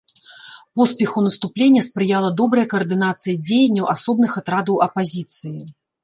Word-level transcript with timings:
Поспеху 0.79 1.21
наступлення 1.25 1.81
спрыяла 1.87 2.29
добрая 2.41 2.63
каардынацыя 2.71 3.35
дзеянняў 3.49 3.85
асобных 3.95 4.31
атрадаў 4.41 4.81
апазіцыі. 4.87 5.55